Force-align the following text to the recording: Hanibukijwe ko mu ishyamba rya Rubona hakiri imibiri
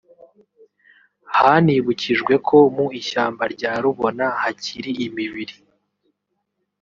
Hanibukijwe 1.35 2.33
ko 2.47 2.57
mu 2.75 2.85
ishyamba 2.99 3.43
rya 3.53 3.71
Rubona 3.83 4.25
hakiri 4.41 4.91
imibiri 5.05 5.55